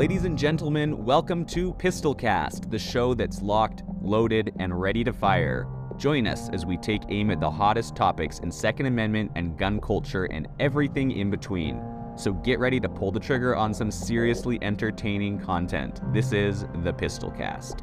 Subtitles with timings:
[0.00, 5.68] Ladies and gentlemen, welcome to Pistolcast, the show that's locked, loaded, and ready to fire.
[5.98, 9.78] Join us as we take aim at the hottest topics in Second Amendment and gun
[9.78, 11.84] culture and everything in between.
[12.16, 16.00] So get ready to pull the trigger on some seriously entertaining content.
[16.14, 17.80] This is the Pistolcast.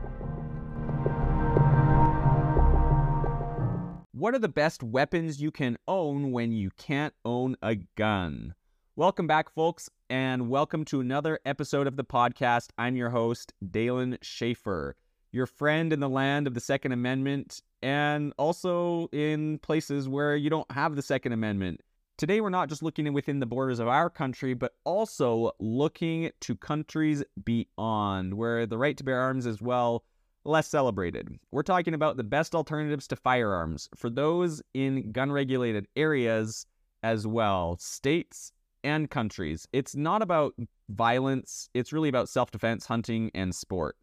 [4.11, 8.55] What are the best weapons you can own when you can't own a gun?
[8.97, 12.69] Welcome back, folks, and welcome to another episode of the podcast.
[12.79, 14.95] I'm your host, Dalen Schaefer,
[15.31, 20.49] your friend in the land of the Second Amendment and also in places where you
[20.49, 21.81] don't have the Second Amendment.
[22.17, 26.55] Today, we're not just looking within the borders of our country, but also looking to
[26.55, 30.05] countries beyond, where the right to bear arms is, well,
[30.43, 31.29] less celebrated.
[31.51, 36.65] We're talking about the best alternatives to firearms for those in gun regulated areas
[37.03, 38.53] as well, states
[38.83, 39.67] and countries.
[39.73, 40.53] It's not about
[40.89, 43.95] violence, it's really about self defense, hunting, and sport.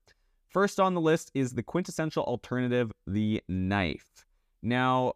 [0.49, 4.25] First on the list is the quintessential alternative, the knife.
[4.63, 5.15] Now,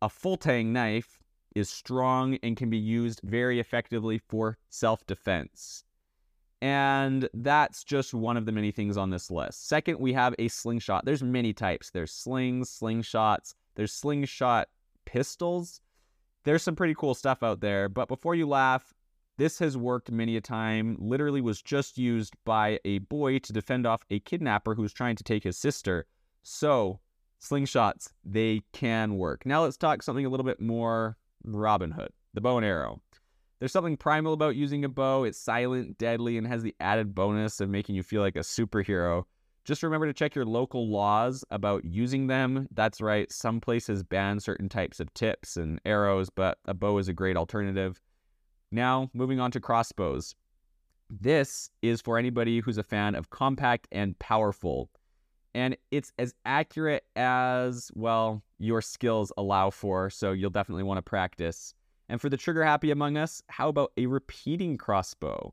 [0.00, 1.18] a full tang knife
[1.54, 5.84] is strong and can be used very effectively for self defense.
[6.62, 9.68] And that's just one of the many things on this list.
[9.68, 11.04] Second, we have a slingshot.
[11.04, 11.90] There's many types.
[11.90, 14.68] There's slings, slingshots, there's slingshot
[15.04, 15.80] pistols,
[16.46, 17.88] there's some pretty cool stuff out there.
[17.88, 18.94] But before you laugh,
[19.36, 20.96] this has worked many a time.
[20.98, 25.16] Literally was just used by a boy to defend off a kidnapper who was trying
[25.16, 26.06] to take his sister.
[26.44, 27.00] So,
[27.42, 29.44] slingshots, they can work.
[29.44, 33.02] Now let's talk something a little bit more Robin Hood, the bow and arrow.
[33.58, 35.24] There's something primal about using a bow.
[35.24, 39.24] It's silent, deadly, and has the added bonus of making you feel like a superhero.
[39.66, 42.68] Just remember to check your local laws about using them.
[42.70, 47.08] That's right, some places ban certain types of tips and arrows, but a bow is
[47.08, 48.00] a great alternative.
[48.70, 50.36] Now, moving on to crossbows.
[51.10, 54.88] This is for anybody who's a fan of compact and powerful.
[55.52, 61.02] And it's as accurate as, well, your skills allow for, so you'll definitely want to
[61.02, 61.74] practice.
[62.08, 65.52] And for the trigger happy among us, how about a repeating crossbow?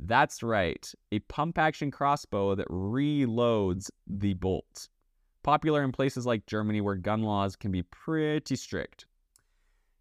[0.00, 4.88] That's right, a pump action crossbow that reloads the bolt.
[5.42, 9.06] Popular in places like Germany where gun laws can be pretty strict.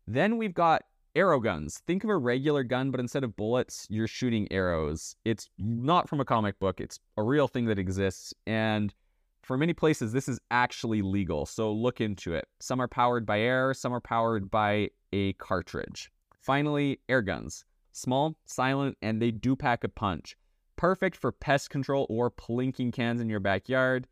[0.05, 0.83] Then we've got
[1.15, 1.81] arrow guns.
[1.87, 5.15] Think of a regular gun, but instead of bullets, you're shooting arrows.
[5.25, 8.33] It's not from a comic book, it's a real thing that exists.
[8.45, 8.93] And
[9.41, 11.45] for many places, this is actually legal.
[11.45, 12.47] So look into it.
[12.59, 16.11] Some are powered by air, some are powered by a cartridge.
[16.39, 17.65] Finally, air guns.
[17.97, 20.37] Small, silent, and they do pack a punch.
[20.75, 24.05] Perfect for pest control or plinking cans in your backyard.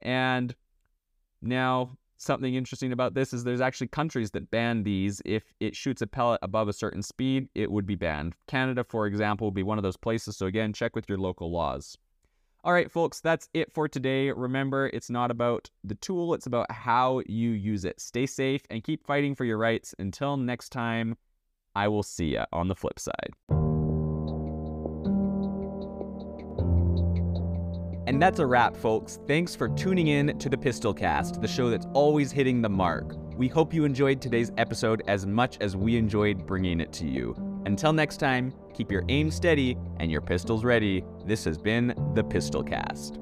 [0.00, 0.54] And
[1.42, 5.20] now, something interesting about this is there's actually countries that ban these.
[5.24, 8.36] If it shoots a pellet above a certain speed, it would be banned.
[8.46, 10.36] Canada, for example, would be one of those places.
[10.36, 11.98] So, again, check with your local laws.
[12.62, 14.30] All right, folks, that's it for today.
[14.30, 18.00] Remember, it's not about the tool, it's about how you use it.
[18.00, 19.96] Stay safe and keep fighting for your rights.
[19.98, 21.16] Until next time.
[21.74, 23.32] I will see ya on the flip side.
[28.06, 29.20] And that's a wrap, folks.
[29.26, 33.14] Thanks for tuning in to the Pistolcast, the show that's always hitting the mark.
[33.38, 37.34] We hope you enjoyed today's episode as much as we enjoyed bringing it to you.
[37.64, 41.04] Until next time, keep your aim steady and your pistols ready.
[41.24, 43.21] This has been the Pistolcast.